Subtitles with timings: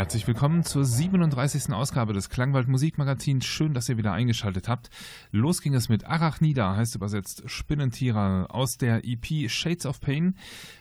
[0.00, 1.74] Herzlich willkommen zur 37.
[1.74, 3.44] Ausgabe des Klangwald Musikmagazins.
[3.44, 4.88] Schön, dass ihr wieder eingeschaltet habt.
[5.30, 10.36] Los ging es mit Arachnida, heißt übersetzt Spinnentiere, aus der EP Shades of Pain.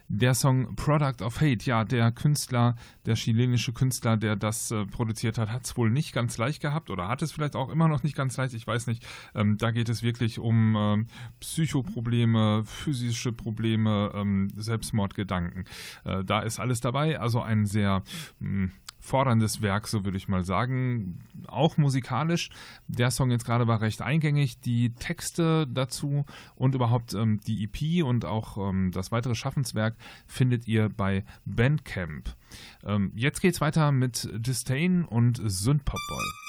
[0.07, 5.38] Der Song Product of Hate, ja, der Künstler, der chilenische Künstler, der das äh, produziert
[5.38, 8.04] hat, hat es wohl nicht ganz leicht gehabt oder hat es vielleicht auch immer noch
[8.04, 9.06] nicht ganz leicht, ich weiß nicht.
[9.36, 11.06] Ähm, da geht es wirklich um äh,
[11.42, 15.66] Psychoprobleme, physische Probleme, ähm, Selbstmordgedanken.
[16.06, 18.01] Äh, da ist alles dabei, also ein sehr
[18.39, 21.19] mh, hm, forderndes Werk, so würde ich mal sagen.
[21.48, 22.50] Auch musikalisch.
[22.88, 24.60] Der Song jetzt gerade war recht eingängig.
[24.60, 26.25] Die Texte dazu
[26.56, 29.96] und überhaupt ähm, die EP und auch ähm, das weitere Schaffenswerk
[30.28, 32.36] findet ihr bei Bandcamp.
[32.84, 36.49] Ähm, jetzt geht's weiter mit Disdain und Synthpop-Boy.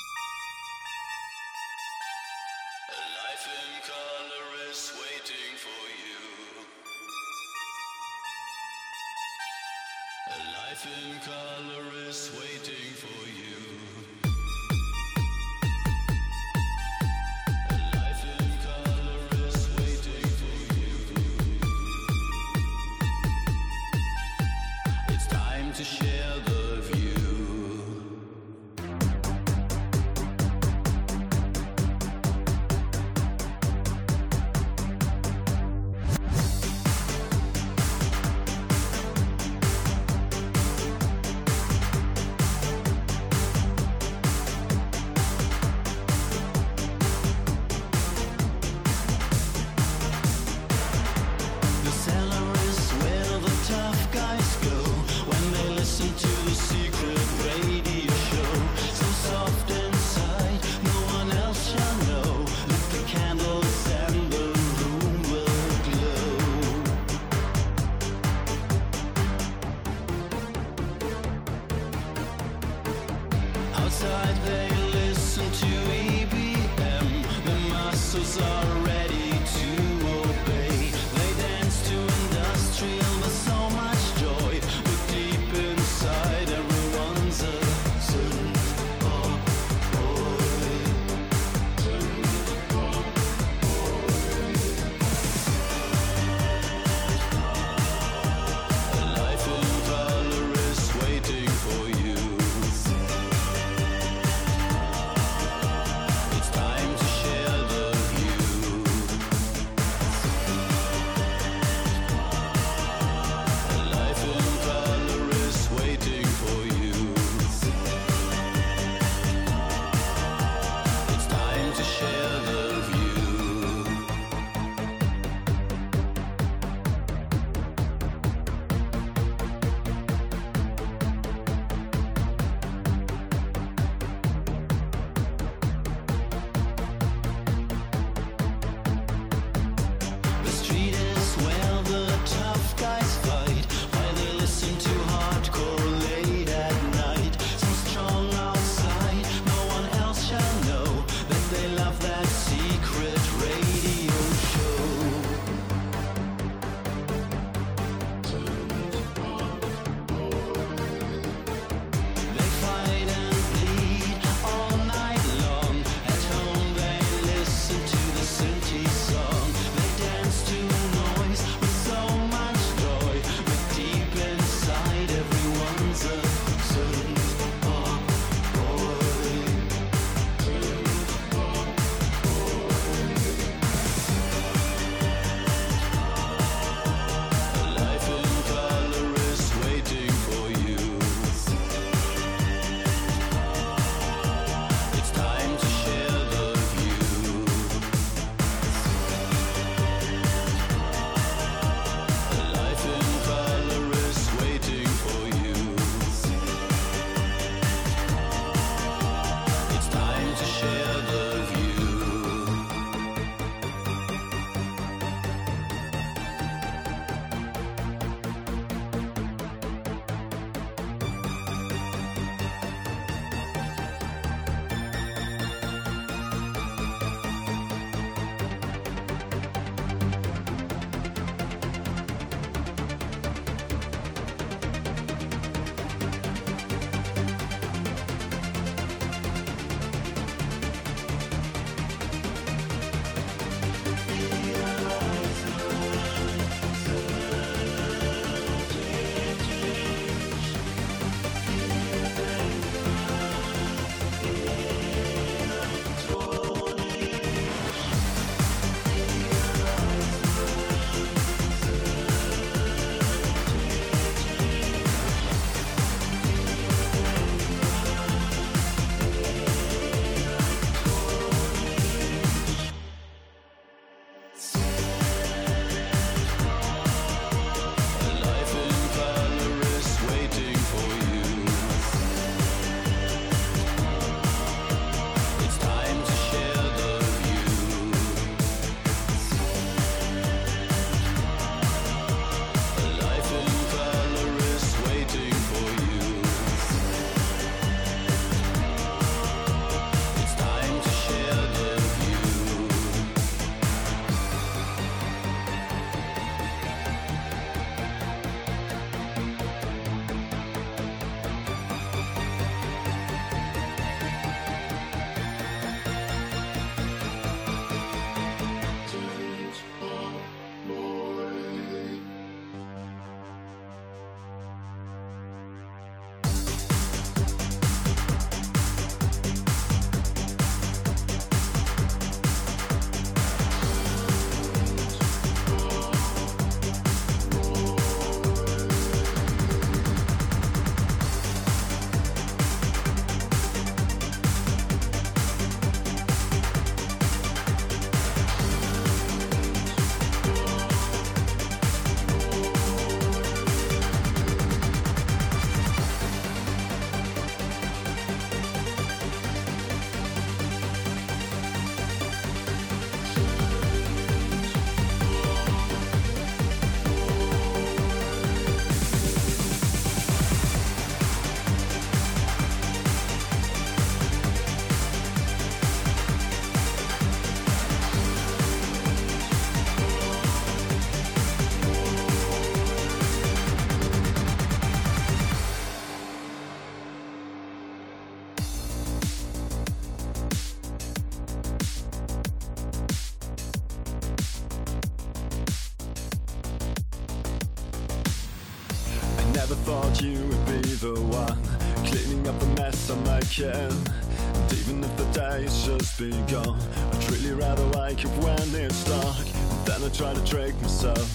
[406.01, 406.57] Begun,
[406.93, 409.27] I'd really rather wake up when it's dark.
[409.67, 411.11] Then I try to trick myself,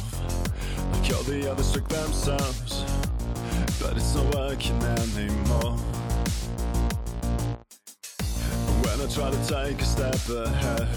[0.94, 2.86] like all the others trick themselves.
[3.82, 5.76] But it's not working anymore.
[8.84, 10.88] When I try to take a step ahead,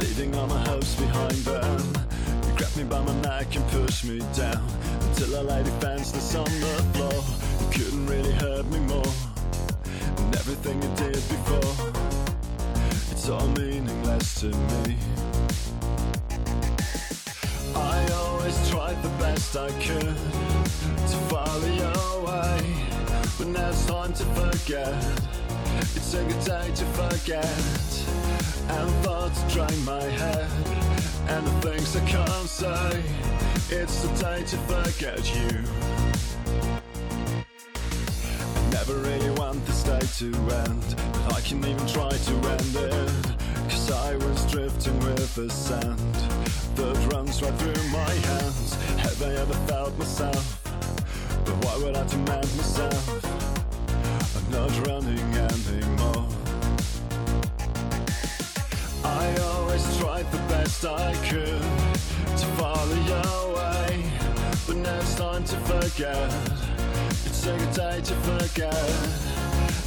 [0.00, 1.80] leaving all my hopes behind them.
[2.46, 4.66] You grab me by my neck and push me down
[5.02, 7.22] until I lay defenseless on the floor.
[7.60, 9.12] You couldn't really hurt me more
[10.16, 12.03] than everything you did before.
[13.24, 14.96] It's all meaningless to me.
[17.74, 20.14] I always tried the best I could
[21.08, 22.76] to follow your way,
[23.38, 24.92] but now it's time to forget.
[25.96, 27.46] It's a good day to forget
[28.68, 30.50] And thoughts drain my head
[31.28, 33.02] And the things I can't say
[33.70, 35.83] It's the day to forget you
[40.06, 43.12] to end But I can even try to end it
[43.68, 46.14] Cause I was drifting with the sand
[46.76, 50.60] That runs right through my hands Have I ever felt myself?
[51.44, 53.24] But why would I demand myself?
[54.36, 56.26] I'm not running anymore.
[59.04, 61.60] I always tried the best I could
[62.38, 64.04] to follow your way,
[64.66, 66.30] but now it's time to forget.
[67.26, 68.90] It's a good day to forget,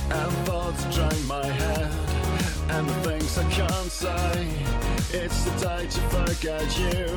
[0.10, 1.92] and thoughts drain my head,
[2.70, 4.48] and the things I can't say.
[5.14, 7.08] It's the day to forget you.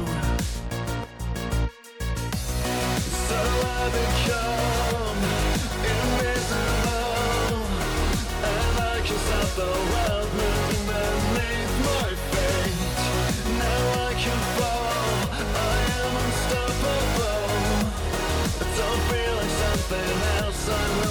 [3.30, 5.20] So I become
[5.94, 7.62] invisible
[8.42, 13.00] And I can stop the world moving beneath my feet
[13.58, 17.50] Now I can fall, I am unstoppable
[18.60, 20.12] I don't feel like something
[20.44, 21.09] else,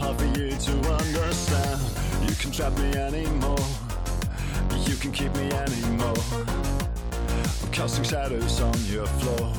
[0.00, 1.80] hard for you to understand?
[2.26, 3.66] You can trap me anymore.
[4.88, 6.24] You can keep me anymore.
[7.62, 9.52] I'm casting shadows on your floor.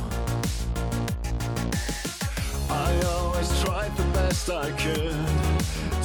[2.70, 5.20] I always tried the best I could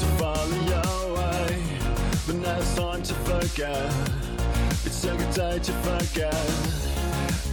[0.00, 1.62] to follow your way,
[2.26, 3.90] but now it's time to forget.
[4.84, 6.34] It's good day to forget,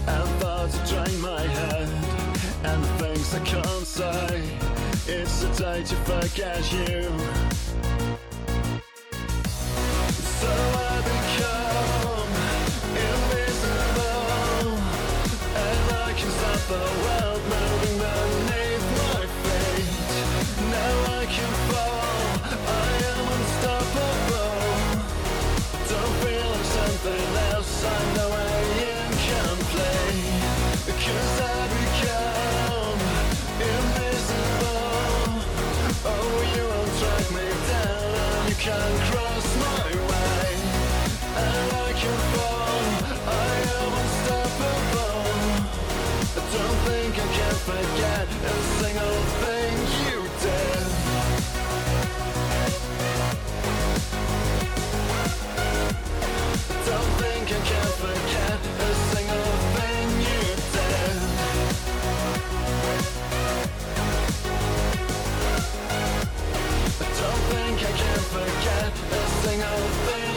[0.06, 1.88] and thoughts drain my head,
[2.68, 3.73] and the things I can't.
[5.06, 6.38] It's a day to fuck
[6.72, 7.53] you.
[68.34, 70.33] forget a single thing.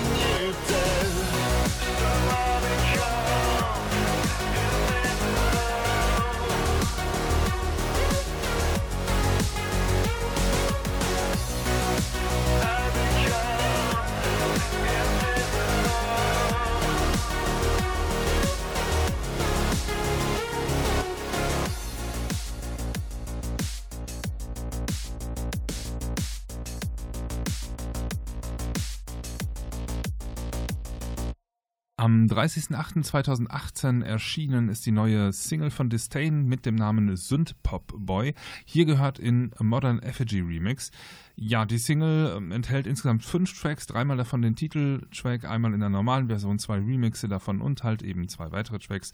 [32.30, 38.34] Am 30.08.2018 erschienen ist die neue Single von Disdain mit dem Namen Synthpop Boy.
[38.66, 40.92] Hier gehört in Modern Effigy Remix.
[41.40, 45.90] Ja, die Single ähm, enthält insgesamt fünf Tracks, dreimal davon den Titeltrack, einmal in der
[45.90, 49.12] normalen Version, zwei Remixe davon und halt eben zwei weitere Tracks.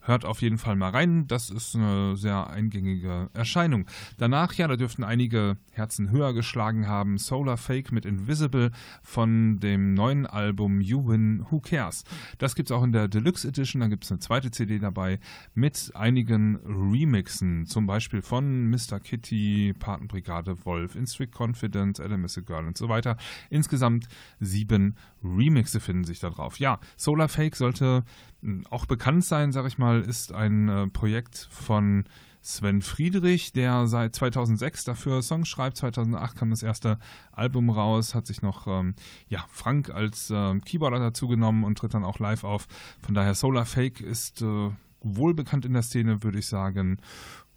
[0.00, 3.84] Hört auf jeden Fall mal rein, das ist eine sehr eingängige Erscheinung.
[4.16, 7.18] Danach, ja, da dürften einige Herzen höher geschlagen haben.
[7.18, 8.70] Solar Fake mit Invisible
[9.02, 12.04] von dem neuen Album You Win, Who Cares.
[12.38, 15.20] Das gibt es auch in der Deluxe Edition, da gibt es eine zweite CD dabei
[15.54, 18.98] mit einigen Remixen, zum Beispiel von Mr.
[18.98, 23.16] Kitty, Patenbrigade Wolf, In Strict Confidence, Confident, Adam is a Girl und so weiter.
[23.50, 24.08] Insgesamt
[24.40, 26.58] sieben Remixe finden sich da drauf.
[26.58, 28.04] Ja, Solar Fake sollte
[28.42, 32.04] hm, auch bekannt sein, sag ich mal, ist ein äh, Projekt von
[32.40, 35.78] Sven Friedrich, der seit 2006 dafür Songs schreibt.
[35.78, 36.98] 2008 kam das erste
[37.32, 38.94] Album raus, hat sich noch ähm,
[39.28, 42.68] ja, Frank als äh, Keyboarder dazu genommen und tritt dann auch live auf.
[43.02, 46.98] Von daher Solar Fake ist äh, wohl bekannt in der Szene, würde ich sagen.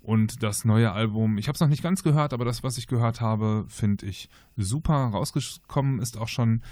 [0.09, 2.87] Und das neue Album, ich habe es noch nicht ganz gehört, aber das, was ich
[2.87, 4.95] gehört habe, finde ich super.
[4.95, 6.63] Rausgekommen ist auch schon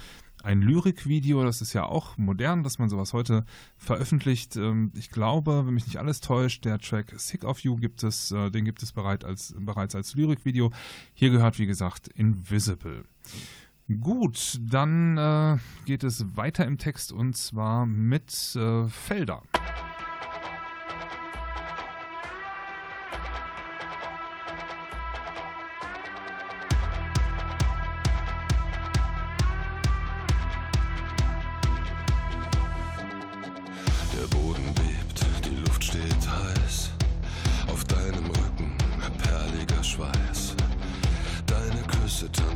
[0.42, 3.44] ein Lyrikvideo, das ist ja auch modern, dass man sowas heute
[3.76, 4.56] veröffentlicht.
[4.56, 8.32] Ähm, ich glaube, wenn mich nicht alles täuscht, der Track Sick of You gibt es,
[8.32, 10.72] äh, den gibt es bereits als, bereits als Lyrikvideo.
[11.14, 13.04] Hier gehört, wie gesagt, Invisible.
[14.00, 18.32] Gut, dann äh, geht es weiter im Text und zwar mit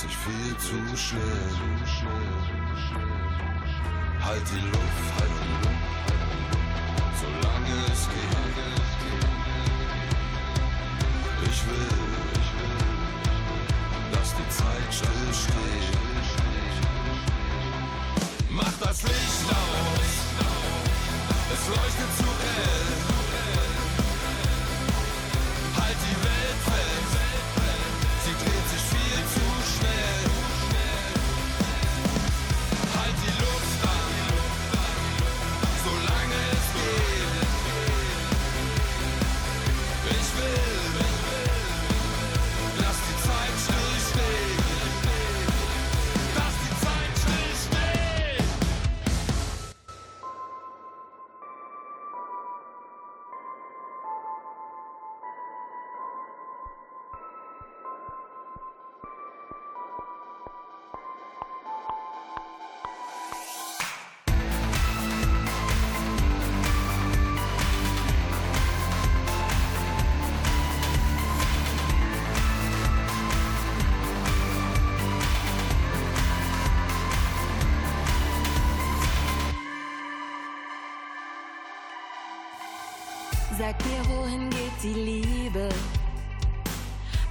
[0.00, 1.20] sich viel zu schnell.
[4.24, 5.80] Halt die Luft, halt die Luft.
[7.20, 8.39] Solange es geht.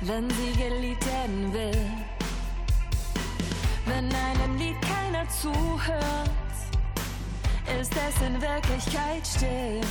[0.10, 1.92] Wenn sie geliebt werden will?
[3.86, 6.30] Wenn einem Lied keiner zuhört,
[7.80, 9.82] ist es in Wirklichkeit still.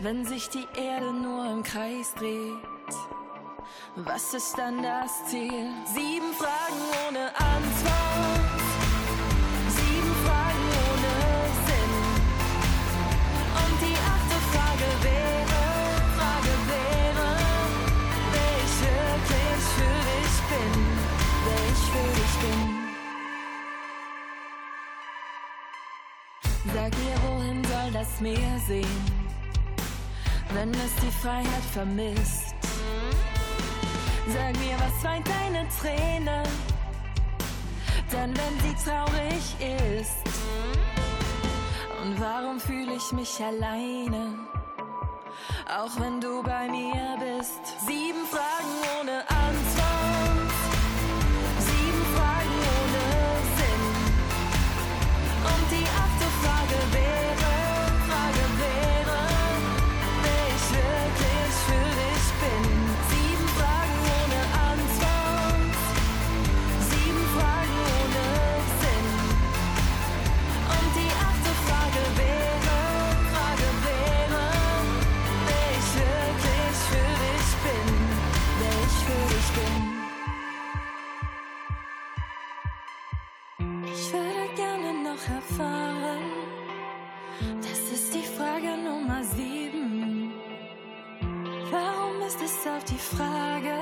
[0.00, 2.94] Wenn sich die Erde nur im Kreis dreht,
[3.96, 5.70] was ist dann das Ziel?
[5.94, 8.41] Sieben Fragen ohne Antwort.
[28.02, 29.04] Das Meer sehen,
[30.54, 32.54] wenn es die Freiheit vermisst?
[34.26, 36.42] Sag mir, was weint deine Träne?
[38.12, 39.44] Denn wenn sie traurig
[40.00, 40.24] ist,
[42.02, 44.34] und warum fühle ich mich alleine?
[45.68, 47.60] Auch wenn du bei mir bist.
[47.86, 49.41] Sieben Fragen ohne Antwort.
[92.64, 93.74] Auf die Frage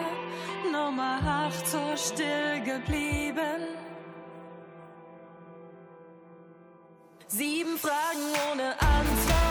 [0.72, 3.76] Nummer acht so still geblieben?
[7.26, 9.49] Sieben Fragen ohne Antwort.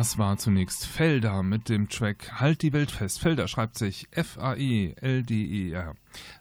[0.00, 3.20] Das war zunächst Felder mit dem Track Halt die Welt fest.
[3.20, 5.94] Felder schreibt sich F-A-E-L-D-E-R.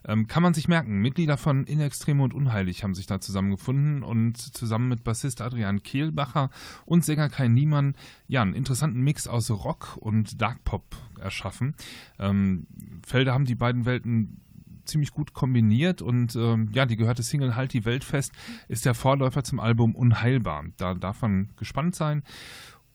[0.05, 4.01] Ähm, kann man sich merken, Mitglieder von In Extreme und Unheilig haben sich da zusammengefunden
[4.01, 6.51] und zusammen mit Bassist Adrian Kehlbacher
[6.85, 7.95] und Sänger Kai Niemann
[8.29, 11.75] ja einen interessanten Mix aus Rock und Dark Pop erschaffen.
[12.17, 12.65] Ähm,
[13.05, 14.39] Felder haben die beiden Welten
[14.85, 18.31] ziemlich gut kombiniert und ähm, ja, die gehörte Single Halt die Welt fest
[18.69, 20.63] ist der Vorläufer zum Album Unheilbar.
[20.77, 22.23] Da darf man gespannt sein.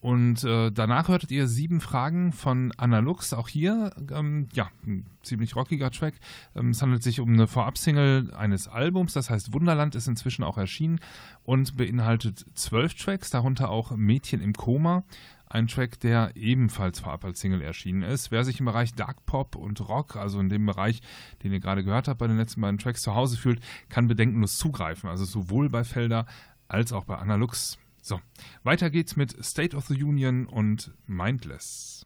[0.05, 3.33] Und äh, danach hörtet ihr sieben Fragen von Analux.
[3.33, 6.13] Auch hier, ähm, ja, ein ziemlich rockiger Track.
[6.55, 10.59] Ähm, es handelt sich um eine Vorab-Single eines Albums, das heißt Wunderland ist inzwischen auch
[10.59, 10.99] erschienen
[11.41, 15.05] und beinhaltet zwölf Tracks, darunter auch Mädchen im Koma.
[15.47, 18.29] Ein Track, der ebenfalls vorab als Single erschienen ist.
[18.29, 21.01] Wer sich im Bereich Dark Pop und Rock, also in dem Bereich,
[21.41, 24.59] den ihr gerade gehört habt bei den letzten beiden Tracks, zu Hause fühlt, kann bedenkenlos
[24.59, 25.09] zugreifen.
[25.09, 26.27] Also sowohl bei Felder
[26.67, 27.79] als auch bei Analux.
[28.07, 28.21] So,
[28.63, 32.05] weiter geht's mit State of the Union und Mindless.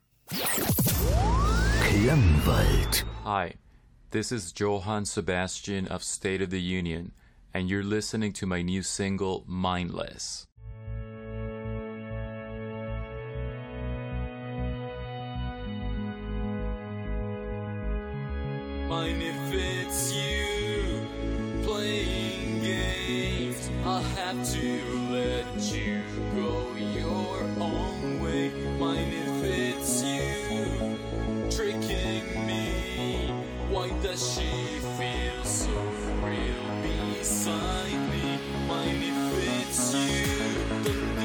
[1.84, 3.06] Klangwald.
[3.26, 3.56] Hi,
[4.12, 7.12] this is Johann Sebastian of State of the Union,
[7.54, 10.48] and you're listening to my new single, Mindless.
[18.88, 20.29] Mind if it's you
[24.00, 26.02] I'll have to let you
[26.34, 28.50] go your own way.
[28.80, 30.98] Mind if it's you
[31.52, 33.28] tricking me?
[33.70, 34.48] Why does she
[34.96, 35.78] feel so
[36.24, 38.40] real beside me?
[38.70, 41.19] Mind if it's you?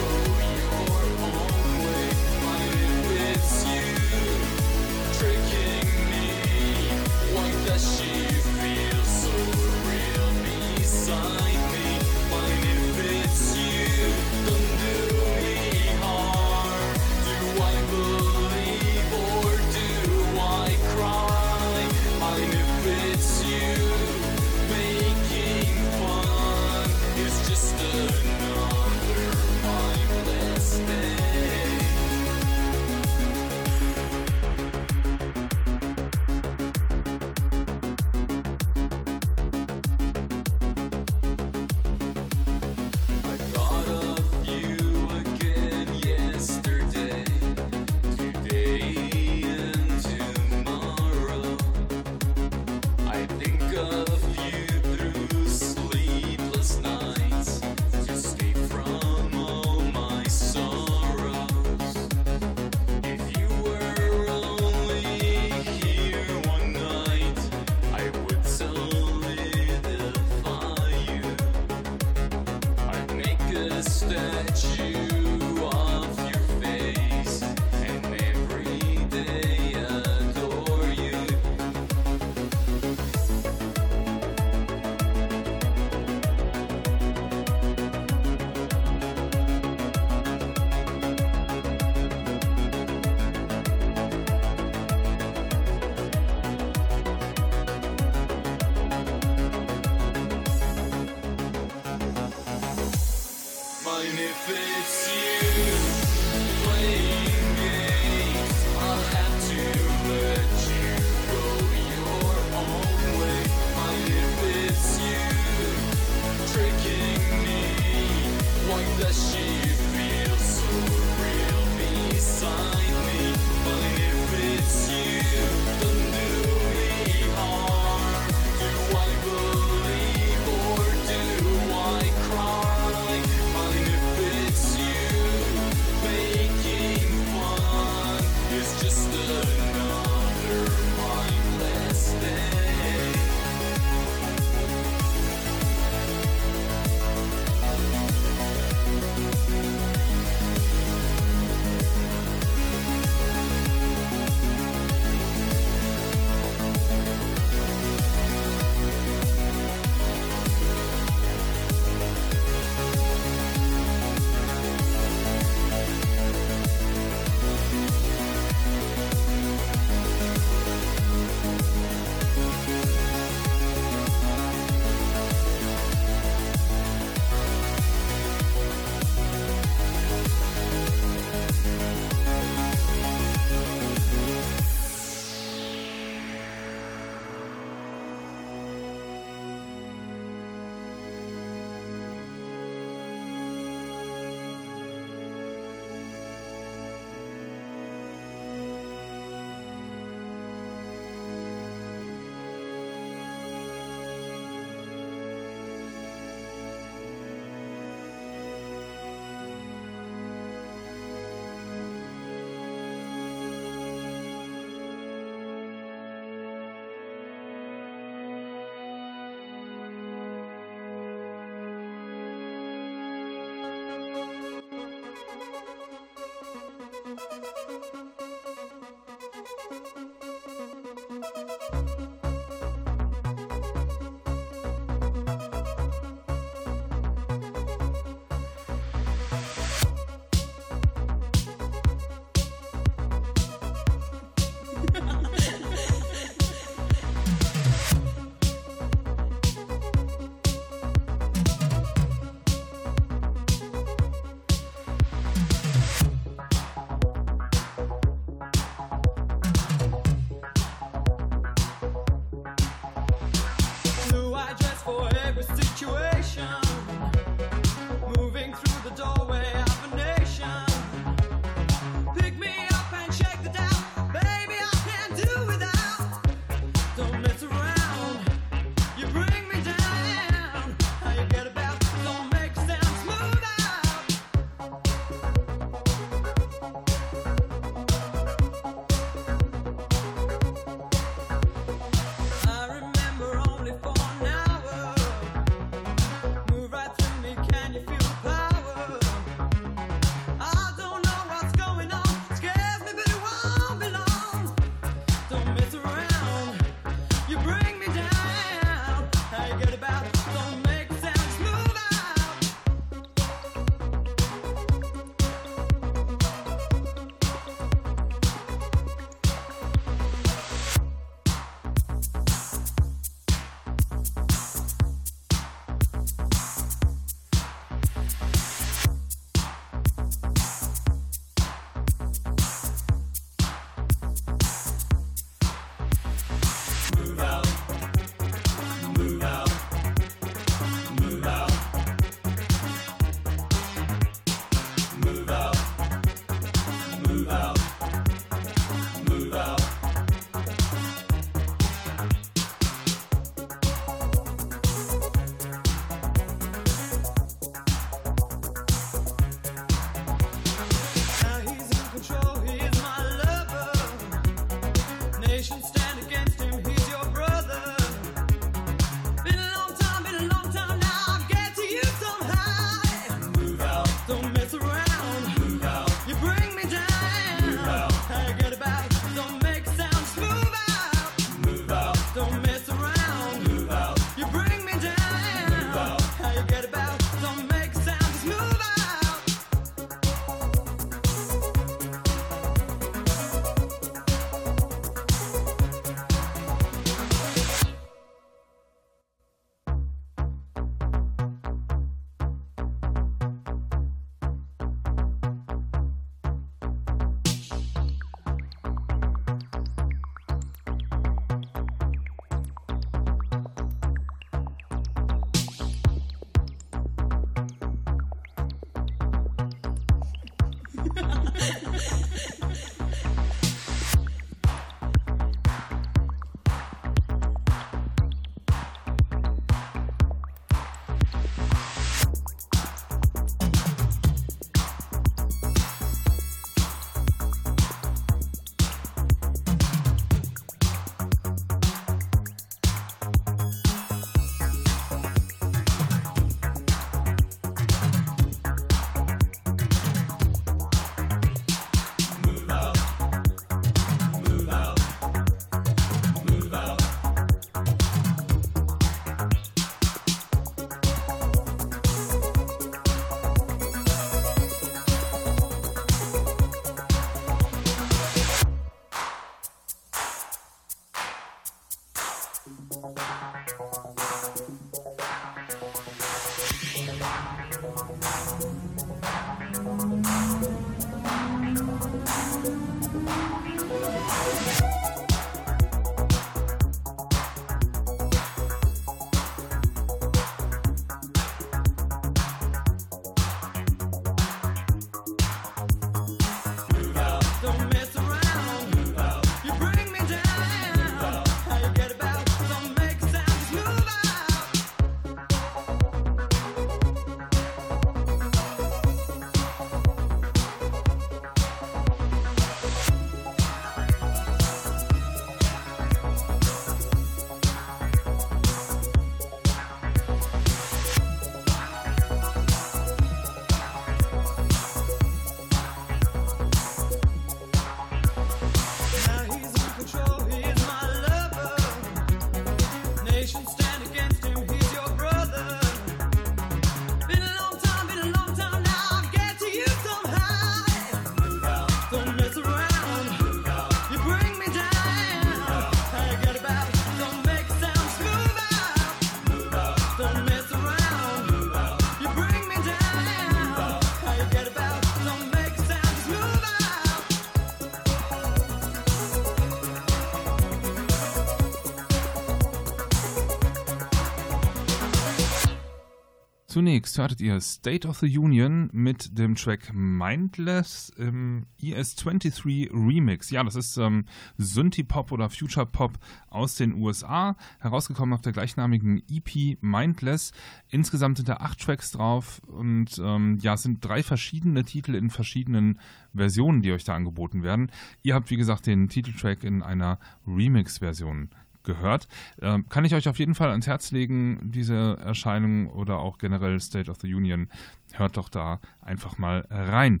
[566.58, 573.30] Zunächst hörtet ihr State of the Union mit dem Track Mindless im ES23 Remix.
[573.30, 574.06] Ja, das ist ähm,
[574.38, 576.00] Synthie-Pop oder Future-Pop
[576.30, 580.32] aus den USA, herausgekommen auf der gleichnamigen EP Mindless.
[580.68, 585.10] Insgesamt sind da acht Tracks drauf und ähm, ja, es sind drei verschiedene Titel in
[585.10, 585.78] verschiedenen
[586.12, 587.70] Versionen, die euch da angeboten werden.
[588.02, 591.30] Ihr habt, wie gesagt, den Titeltrack in einer Remix-Version
[591.68, 592.08] gehört.
[592.40, 596.58] Ähm, kann ich euch auf jeden Fall ans Herz legen, diese Erscheinung oder auch generell
[596.60, 597.48] State of the Union.
[597.92, 600.00] Hört doch da einfach mal rein.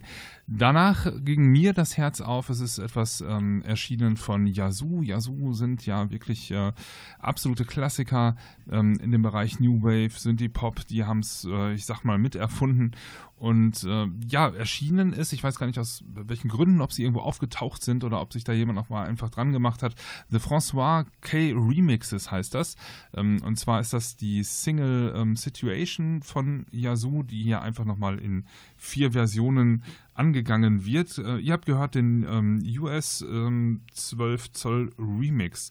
[0.50, 2.48] Danach ging mir das Herz auf.
[2.48, 5.02] Es ist etwas ähm, erschienen von Yazoo.
[5.02, 6.72] Yazoo sind ja wirklich äh,
[7.18, 8.34] absolute Klassiker
[8.70, 10.86] ähm, in dem Bereich New Wave, sind die Pop.
[10.86, 12.96] Die haben es, äh, ich sag mal, miterfunden.
[13.36, 17.20] Und äh, ja, erschienen ist, ich weiß gar nicht aus welchen Gründen, ob sie irgendwo
[17.20, 19.94] aufgetaucht sind oder ob sich da jemand noch mal einfach dran gemacht hat.
[20.30, 22.76] The François K Remixes heißt das.
[23.14, 27.98] Ähm, und zwar ist das die Single ähm, Situation von Yazoo, die hier einfach noch
[27.98, 28.44] mal in
[28.76, 29.84] vier Versionen
[30.18, 31.18] angegangen wird.
[31.18, 35.70] Äh, ihr habt gehört den ähm, US ähm, 12 Zoll Remix.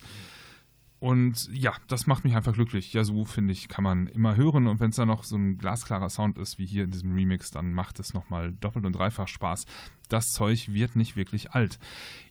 [1.00, 2.92] Und ja, das macht mich einfach glücklich.
[2.94, 4.66] Ja, so finde ich, kann man immer hören.
[4.66, 7.52] Und wenn es dann noch so ein glasklarer Sound ist wie hier in diesem Remix,
[7.52, 9.66] dann macht es nochmal doppelt und dreifach Spaß.
[10.10, 11.78] Das Zeug wird nicht wirklich alt.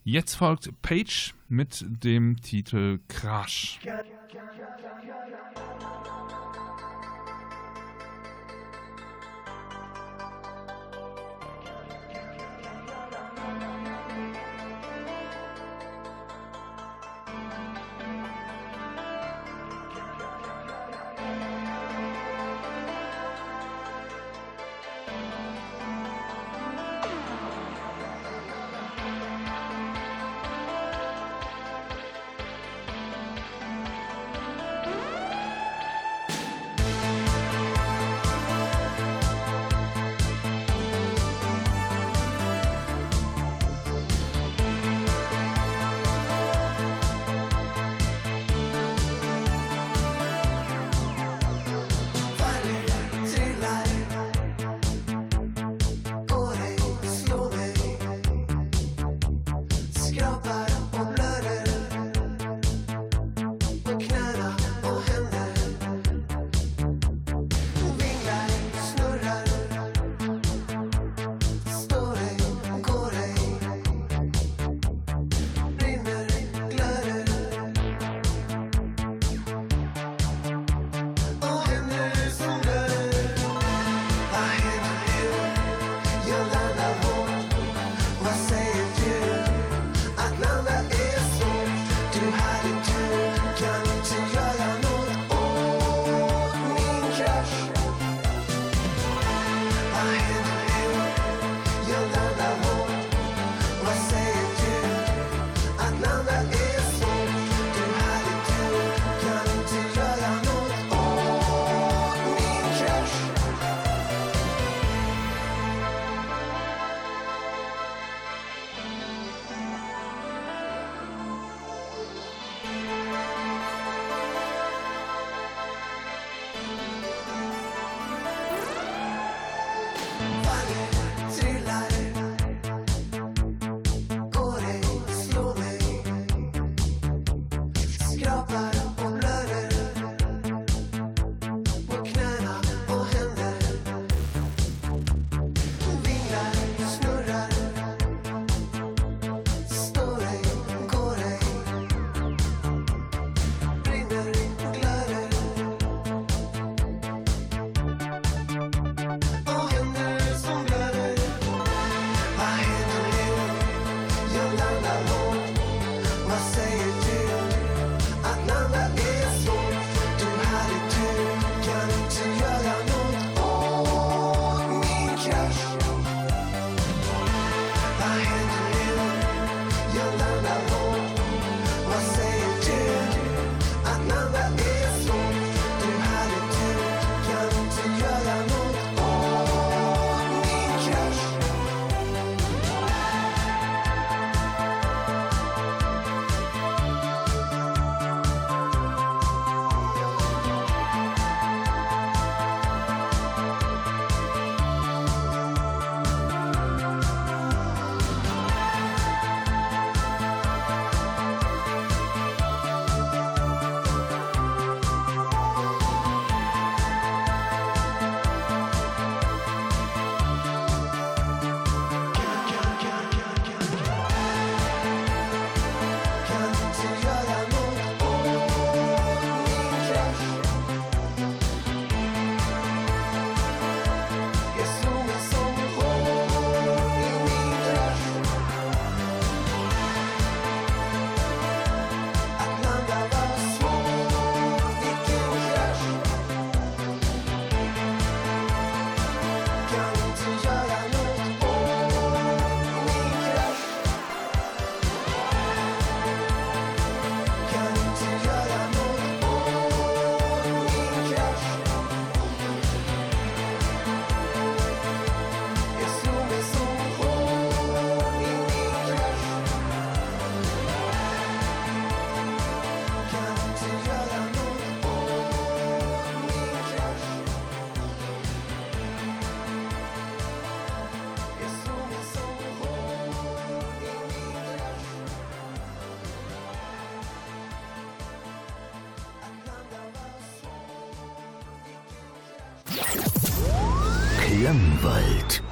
[0.02, 3.78] Jetzt folgt Page mit dem Titel Crash.
[3.84, 5.45] Thank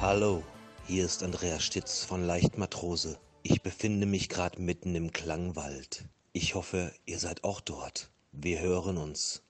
[0.07, 0.43] Hallo,
[0.85, 3.17] hier ist Andreas Stitz von Leichtmatrose.
[3.41, 6.05] Ich befinde mich gerade mitten im Klangwald.
[6.31, 8.11] Ich hoffe, ihr seid auch dort.
[8.31, 9.41] Wir hören uns.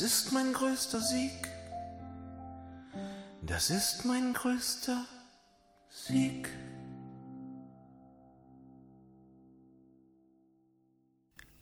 [0.00, 1.46] Das ist mein größter Sieg.
[3.42, 5.04] Das ist mein größter
[5.90, 6.48] Sieg.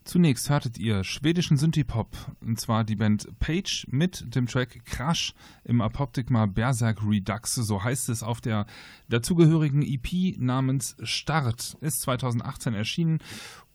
[0.04, 5.34] Zunächst hörtet ihr schwedischen Synthie-Pop, und zwar die Band Page mit dem Track Crash
[5.64, 8.66] im Apoptygma Berserk Redux, so heißt es auf der
[9.08, 13.18] dazugehörigen EP namens Start, ist 2018 erschienen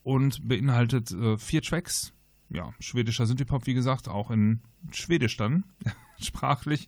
[0.03, 2.13] und beinhaltet äh, vier Tracks.
[2.49, 5.63] Ja, schwedischer Synthie-Pop, wie gesagt, auch in Schwedisch dann,
[6.19, 6.87] sprachlich.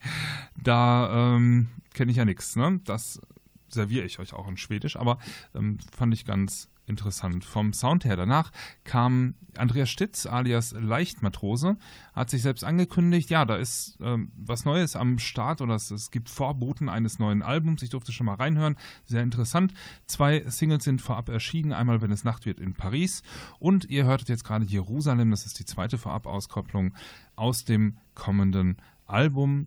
[0.62, 2.80] Da ähm, kenne ich ja nichts, ne?
[2.84, 3.22] Das
[3.68, 5.18] serviere ich euch auch in Schwedisch, aber
[5.56, 7.46] ähm, fand ich ganz interessant.
[7.46, 8.52] Vom Sound her danach
[8.84, 11.78] kam Andreas Stitz alias Leichtmatrose,
[12.14, 16.12] hat sich selbst angekündigt, ja, da ist ähm, was Neues am Start oder es, es
[16.12, 17.82] gibt Vorboten eines neuen Albums.
[17.82, 18.76] Ich durfte schon mal reinhören,
[19.06, 19.74] sehr interessant.
[20.08, 23.24] Zwei Singles sind vorab erschienen, einmal Wenn es Nacht wird in Paris
[23.60, 26.94] und ihr hörtet jetzt gerade Jerusalem, das ist die zweite Vorab-Auskopplung
[27.36, 28.95] aus dem kommenden Album,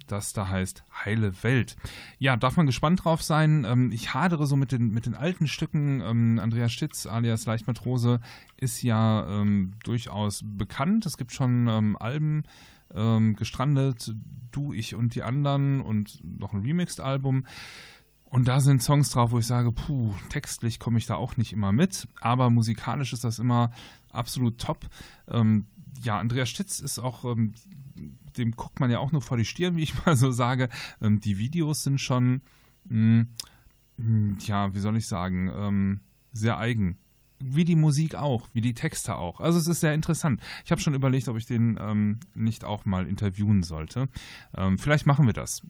[0.06, 1.76] das da heißt Heile Welt.
[2.18, 3.64] Ja, darf man gespannt drauf sein.
[3.64, 6.00] Ähm, ich hadere so mit den, mit den alten Stücken.
[6.00, 8.20] Ähm, Andreas Stitz alias Leichtmatrose
[8.56, 11.06] ist ja ähm, durchaus bekannt.
[11.06, 12.44] Es gibt schon ähm, Alben
[12.94, 14.14] ähm, gestrandet,
[14.50, 17.44] Du, ich und die anderen und noch ein Remixed-Album.
[18.24, 21.52] Und da sind Songs drauf, wo ich sage, puh, textlich komme ich da auch nicht
[21.52, 23.70] immer mit, aber musikalisch ist das immer
[24.10, 24.86] absolut top.
[25.28, 25.66] Ähm,
[26.02, 27.54] ja, Andreas Stitz ist auch ähm,
[28.38, 30.68] dem guckt man ja auch nur vor die Stirn, wie ich mal so sage.
[31.02, 32.42] Ähm, die Videos sind schon,
[32.84, 33.26] mh,
[33.96, 36.00] mh, ja, wie soll ich sagen, ähm,
[36.32, 36.98] sehr eigen.
[37.40, 39.40] Wie die Musik auch, wie die Texte auch.
[39.40, 40.40] Also es ist sehr interessant.
[40.64, 44.08] Ich habe schon überlegt, ob ich den ähm, nicht auch mal interviewen sollte.
[44.56, 45.62] Ähm, vielleicht machen wir das.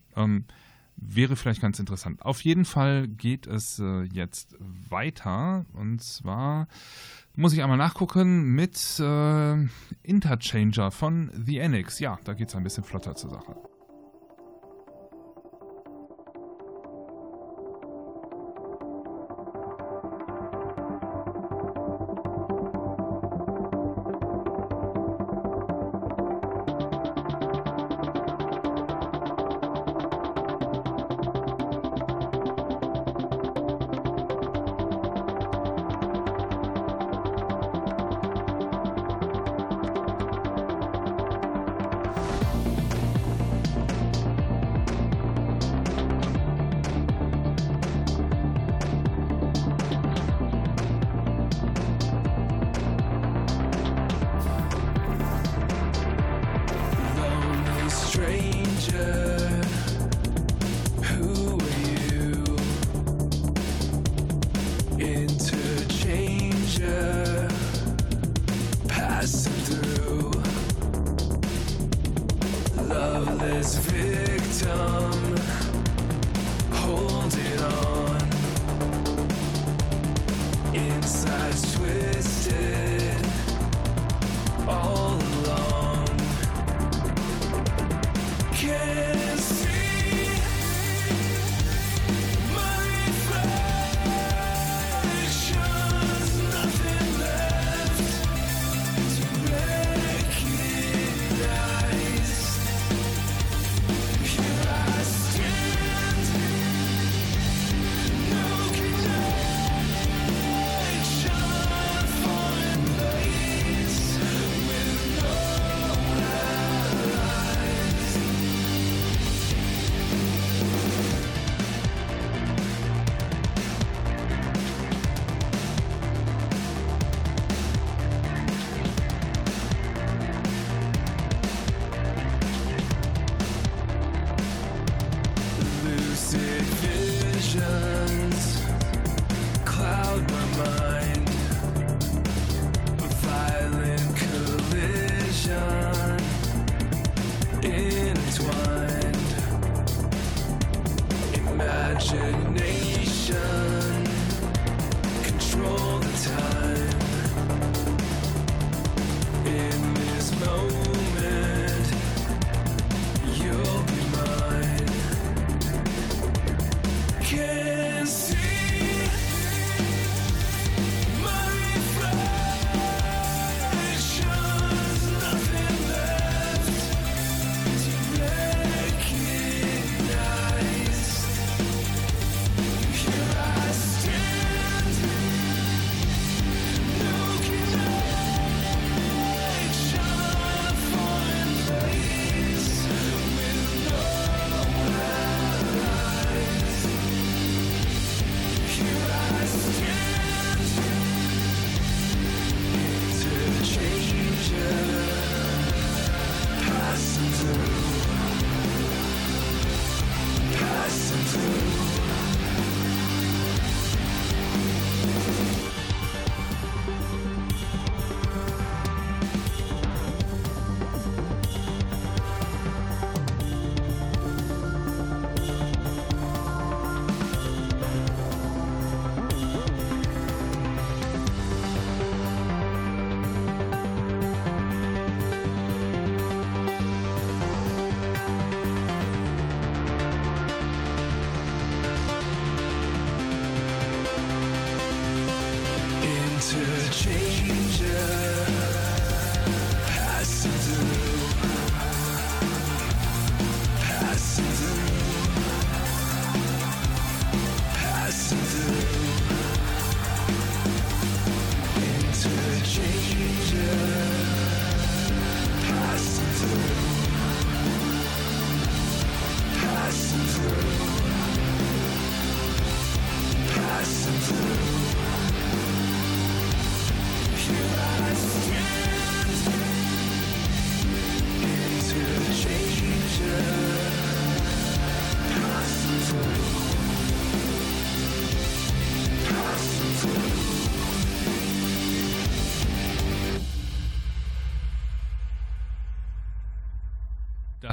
[1.00, 2.22] Wäre vielleicht ganz interessant.
[2.22, 5.64] Auf jeden Fall geht es äh, jetzt weiter.
[5.72, 6.66] Und zwar
[7.36, 9.56] muss ich einmal nachgucken mit äh,
[10.02, 12.00] Interchanger von The Annex.
[12.00, 13.54] Ja, da geht es ein bisschen flotter zur Sache.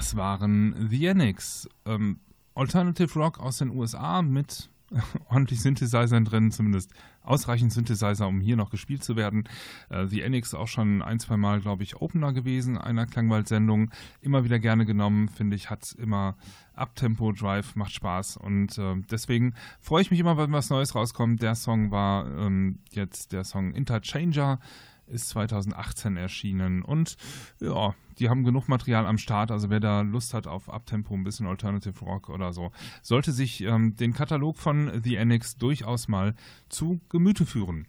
[0.05, 1.67] Das waren The Enix.
[1.87, 2.19] Ähm,
[2.53, 4.69] Alternative Rock aus den USA mit
[5.29, 6.91] ordentlich Synthesizern drin, zumindest
[7.23, 9.49] ausreichend Synthesizer, um hier noch gespielt zu werden.
[9.89, 13.89] Äh, The Enix auch schon ein, zwei Mal, glaube ich, Opener gewesen einer Klangwald-Sendung.
[14.21, 16.35] Immer wieder gerne genommen, finde ich, hat immer
[16.75, 21.41] Abtempo, Drive, macht Spaß und äh, deswegen freue ich mich immer, wenn was Neues rauskommt.
[21.41, 24.59] Der Song war ähm, jetzt der Song Interchanger
[25.07, 26.81] ist 2018 erschienen.
[26.81, 27.17] Und
[27.59, 31.23] ja, die haben genug Material am Start, also wer da Lust hat auf Abtempo, ein
[31.23, 36.35] bisschen Alternative Rock oder so, sollte sich ähm, den Katalog von The Annex durchaus mal
[36.69, 37.87] zu Gemüte führen.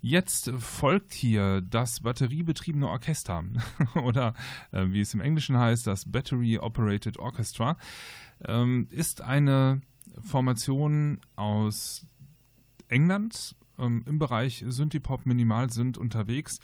[0.00, 3.44] Jetzt folgt hier das batteriebetriebene Orchester.
[3.94, 4.34] Oder
[4.70, 7.76] äh, wie es im Englischen heißt, das Battery Operated Orchestra,
[8.44, 9.80] ähm, ist eine
[10.22, 12.06] Formation aus
[12.88, 16.60] England ähm, im Bereich Synthie-Pop Minimal sind unterwegs.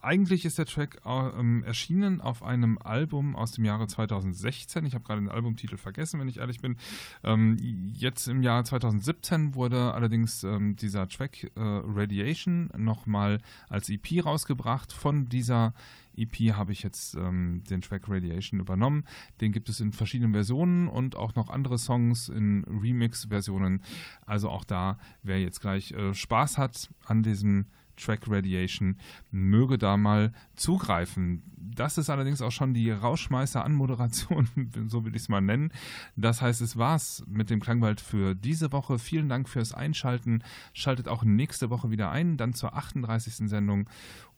[0.00, 4.84] Eigentlich ist der Track äh, erschienen auf einem Album aus dem Jahre 2016.
[4.86, 6.76] Ich habe gerade den Albumtitel vergessen, wenn ich ehrlich bin.
[7.24, 7.56] Ähm,
[7.92, 14.92] jetzt im Jahr 2017 wurde allerdings ähm, dieser Track äh, Radiation nochmal als EP rausgebracht
[14.92, 15.74] von dieser
[16.16, 19.04] EP habe ich jetzt ähm, den Track Radiation übernommen.
[19.40, 23.82] Den gibt es in verschiedenen Versionen und auch noch andere Songs in Remix-Versionen.
[24.26, 27.66] Also auch da, wer jetzt gleich äh, Spaß hat an diesem
[27.96, 28.96] Track Radiation,
[29.30, 31.42] möge da mal zugreifen.
[31.56, 34.48] Das ist allerdings auch schon die Rauschmeißer-Anmoderation,
[34.88, 35.72] so will ich es mal nennen.
[36.16, 38.98] Das heißt, es war's mit dem Klangwald für diese Woche.
[38.98, 40.42] Vielen Dank fürs Einschalten.
[40.72, 43.48] Schaltet auch nächste Woche wieder ein, dann zur 38.
[43.48, 43.88] Sendung.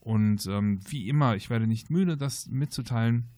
[0.00, 3.28] Und ähm, wie immer, ich werde nicht müde, das mitzuteilen.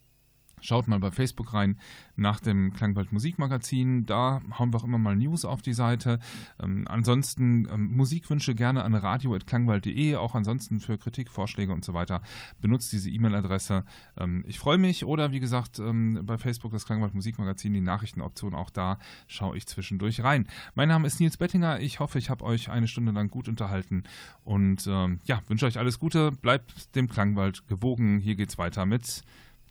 [0.62, 1.78] Schaut mal bei Facebook rein
[2.16, 4.06] nach dem Klangwald Musikmagazin.
[4.06, 6.18] Da hauen wir auch immer mal News auf die Seite.
[6.58, 10.16] Ähm, ansonsten ähm, Musikwünsche gerne an radio.klangwald.de.
[10.16, 12.22] Auch ansonsten für Kritik, Vorschläge und so weiter.
[12.60, 13.84] Benutzt diese E-Mail-Adresse.
[14.16, 15.04] Ähm, ich freue mich.
[15.04, 18.54] Oder wie gesagt, ähm, bei Facebook das Klangwald Musikmagazin, die Nachrichtenoption.
[18.54, 20.48] Auch da schaue ich zwischendurch rein.
[20.74, 21.80] Mein Name ist Nils Bettinger.
[21.80, 24.04] Ich hoffe, ich habe euch eine Stunde lang gut unterhalten.
[24.42, 26.32] Und ähm, ja, wünsche euch alles Gute.
[26.32, 28.20] Bleibt dem Klangwald gewogen.
[28.20, 29.22] Hier geht's weiter mit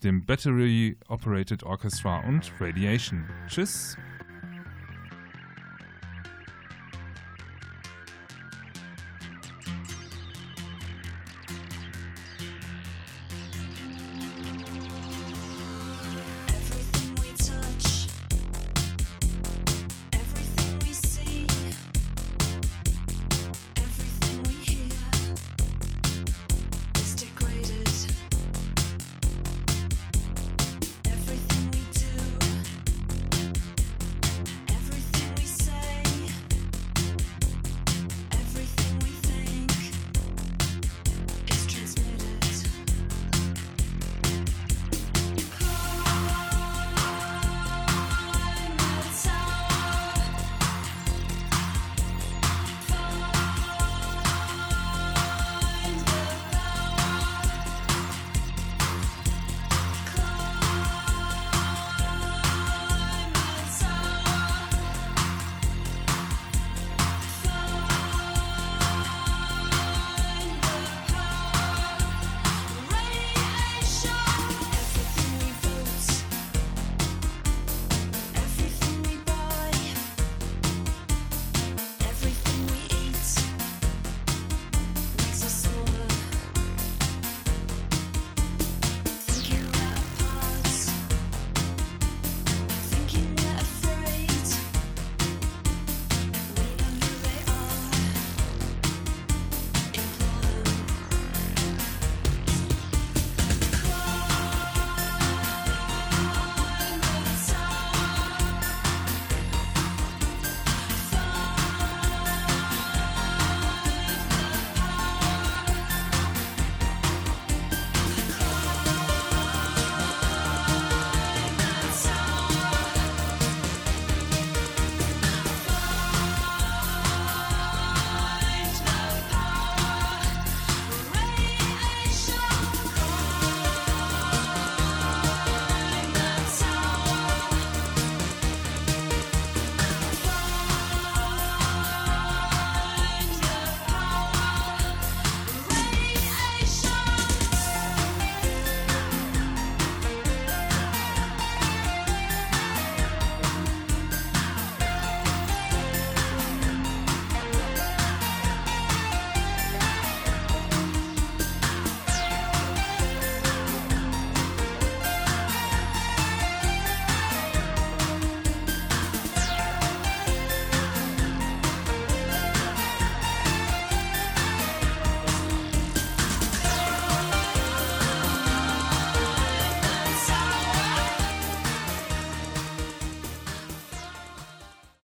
[0.04, 3.26] dem Battery Operated Orchestra und Radiation.
[3.48, 3.98] Tschüss!